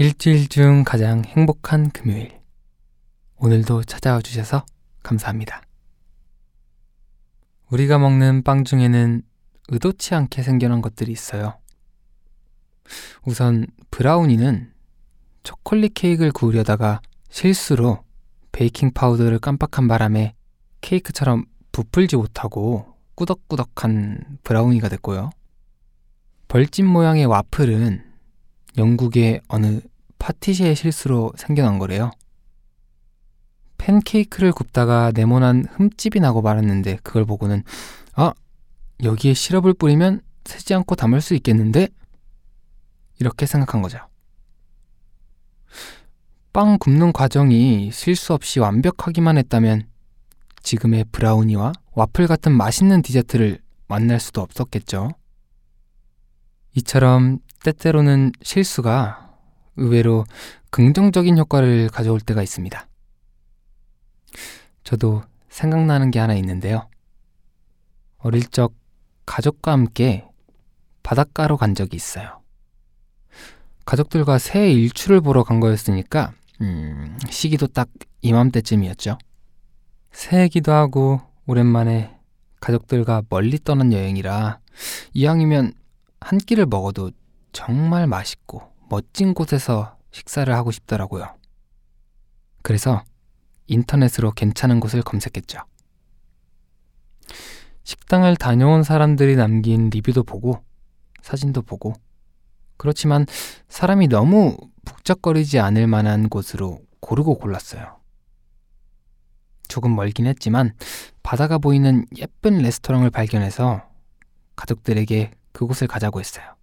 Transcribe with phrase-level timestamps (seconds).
[0.00, 2.40] 일주일 중 가장 행복한 금요일.
[3.36, 4.64] 오늘도 찾아와 주셔서
[5.02, 5.60] 감사합니다.
[7.68, 9.20] 우리가 먹는 빵 중에는
[9.68, 11.58] 의도치 않게 생겨난 것들이 있어요.
[13.26, 14.72] 우선 브라우니는
[15.42, 18.02] 초콜릿 케이크를 구우려다가 실수로
[18.52, 20.34] 베이킹 파우더를 깜빡한 바람에
[20.80, 25.28] 케이크처럼 부풀지 못하고 꾸덕꾸덕한 브라우니가 됐고요.
[26.48, 28.06] 벌집 모양의 와플은
[28.78, 29.80] 영국의 어느
[30.30, 32.10] 파티시의 실수로 생겨난 거래요.
[33.78, 37.64] 팬케이크를 굽다가 네모난 흠집이 나고 말았는데 그걸 보고는
[38.14, 38.32] 아
[39.02, 41.88] 여기에 시럽을 뿌리면 새지 않고 담을 수 있겠는데
[43.18, 43.98] 이렇게 생각한 거죠.
[46.52, 49.88] 빵 굽는 과정이 실수 없이 완벽하기만 했다면
[50.62, 55.12] 지금의 브라우니와 와플 같은 맛있는 디저트를 만날 수도 없었겠죠.
[56.76, 59.29] 이처럼 때때로는 실수가
[59.80, 60.24] 의외로
[60.70, 62.86] 긍정적인 효과를 가져올 때가 있습니다.
[64.84, 66.88] 저도 생각나는 게 하나 있는데요.
[68.18, 68.74] 어릴 적
[69.26, 70.26] 가족과 함께
[71.02, 72.40] 바닷가로 간 적이 있어요.
[73.84, 77.88] 가족들과 새 일출을 보러 간 거였으니까 음, 시기도 딱
[78.20, 79.18] 이맘때쯤이었죠.
[80.12, 82.16] 새해기도 하고 오랜만에
[82.60, 84.58] 가족들과 멀리 떠난 여행이라
[85.14, 85.72] 이왕이면
[86.20, 87.10] 한 끼를 먹어도
[87.52, 91.34] 정말 맛있고 멋진 곳에서 식사를 하고 싶더라고요.
[92.62, 93.02] 그래서
[93.68, 95.60] 인터넷으로 괜찮은 곳을 검색했죠.
[97.84, 100.62] 식당을 다녀온 사람들이 남긴 리뷰도 보고
[101.22, 101.94] 사진도 보고
[102.76, 103.26] 그렇지만
[103.68, 108.00] 사람이 너무 북적거리지 않을 만한 곳으로 고르고 골랐어요.
[109.68, 110.74] 조금 멀긴 했지만
[111.22, 113.82] 바다가 보이는 예쁜 레스토랑을 발견해서
[114.56, 116.59] 가족들에게 그곳을 가자고 했어요.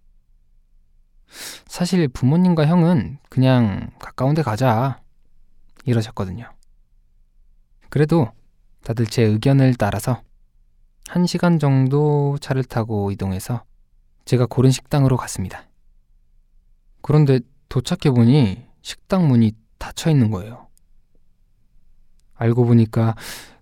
[1.66, 5.00] 사실 부모님과 형은 그냥 가까운 데 가자
[5.84, 6.50] 이러셨거든요.
[7.88, 8.30] 그래도
[8.84, 10.22] 다들 제 의견을 따라서
[11.08, 13.64] 한 시간 정도 차를 타고 이동해서
[14.24, 15.68] 제가 고른 식당으로 갔습니다.
[17.00, 20.68] 그런데 도착해보니 식당 문이 닫혀 있는 거예요.
[22.34, 23.14] 알고 보니까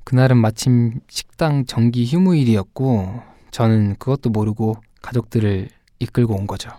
[0.05, 6.71] 그날은 마침 식당 정기 휴무일이었고 저는 그것도 모르고 가족들을 이끌고 온 거죠.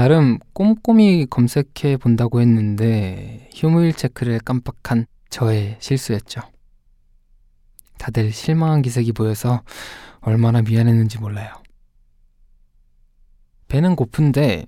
[0.00, 6.40] 나름 꼼꼼히 검색해 본다고 했는데 휴무일 체크를 깜빡한 저의 실수였죠.
[7.98, 9.60] 다들 실망한 기색이 보여서
[10.20, 11.52] 얼마나 미안했는지 몰라요.
[13.68, 14.64] 배는 고픈데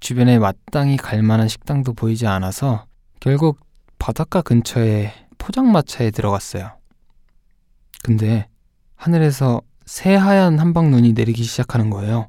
[0.00, 2.86] 주변에 마땅히 갈 만한 식당도 보이지 않아서
[3.20, 3.60] 결국
[3.98, 6.78] 바닷가 근처에 포장마차에 들어갔어요.
[8.02, 8.48] 근데
[8.94, 12.28] 하늘에서 새하얀 한방 눈이 내리기 시작하는 거예요.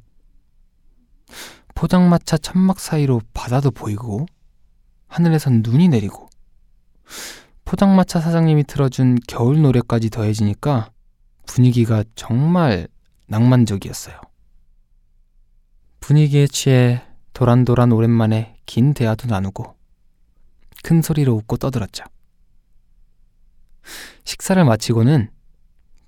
[1.84, 4.26] 포장마차 천막 사이로 바다도 보이고
[5.08, 6.30] 하늘에선 눈이 내리고
[7.66, 10.92] 포장마차 사장님이 틀어준 겨울 노래까지 더해지니까
[11.46, 12.88] 분위기가 정말
[13.28, 14.18] 낭만적이었어요.
[16.00, 19.76] 분위기에 취해 도란도란 오랜만에 긴 대화도 나누고
[20.84, 22.06] 큰 소리로 웃고 떠들었죠.
[24.24, 25.32] 식사를 마치고는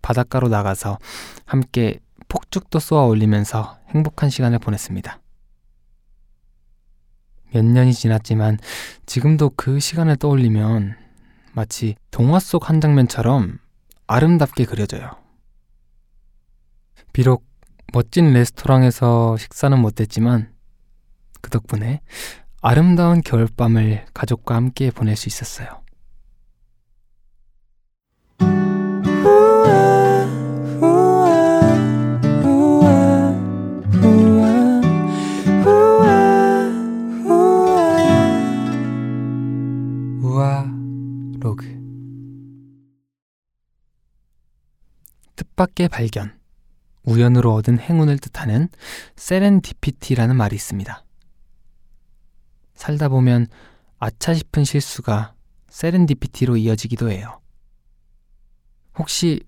[0.02, 1.00] 바닷가로 나가서
[1.44, 2.00] 함께
[2.30, 5.20] 폭죽도 쏘아 올리면서 행복한 시간을 보냈습니다.
[7.56, 8.58] 몇 년이 지났지만
[9.06, 10.98] 지금도 그 시간을 떠올리면
[11.54, 13.60] 마치 동화 속 한 장면처럼
[14.08, 15.12] 아름답게 그려져요.
[17.14, 17.46] 비록
[17.94, 20.52] 멋진 레스토랑에서 식사는 못했지만
[21.40, 22.02] 그 덕분에
[22.62, 25.85] 아름다운 겨울밤을 가족과 함께 보낼 수 있었어요.
[45.36, 46.38] 뜻밖의 발견,
[47.04, 48.68] 우연으로 얻은 행운을 뜻하는
[49.16, 51.06] 세렌디피티라는 말이 있습니다.
[52.74, 53.48] 살다 보면
[53.98, 55.36] 아차 싶은 실수가
[55.70, 57.40] 세렌디피티로 이어지기도 해요.
[58.98, 59.42] 혹시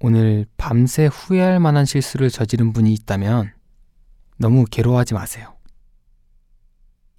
[0.00, 3.52] 오늘 밤새 후회할 만한 실수를 저지른 분이 있다면
[4.38, 5.56] 너무 괴로워하지 마세요.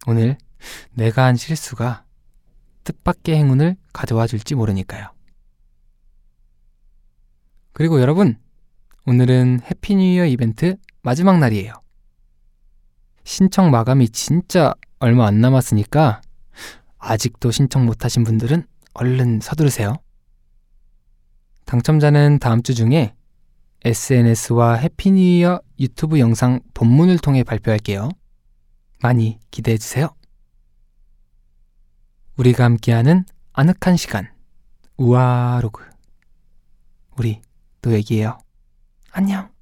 [0.07, 0.37] 오늘
[0.91, 2.02] 내가 한 실수가
[2.83, 5.09] 뜻밖의 행운을 가져와 줄지 모르니까요.
[7.73, 8.37] 그리고 여러분,
[9.05, 11.73] 오늘은 Happy New Year 이벤트 마지막 날이에요.
[13.25, 16.21] 신청 마감이 진짜 얼마 안 남았으니까
[16.97, 19.97] 아직도 신청 못하신 분들은 얼른 서두르세요.
[21.65, 23.13] 당첨자는 다음 주 중에
[23.83, 28.09] SNS와 Happy New Year 유튜브 영상 본문을 통해 발표할게요.
[29.01, 30.15] 많이 기대해 주세요.
[32.37, 34.29] 우리가 함께하는 아늑한 시간
[34.97, 35.83] 우아로그
[37.17, 37.41] 우리
[37.81, 38.39] 또 얘기해요.
[39.11, 39.52] 안녕.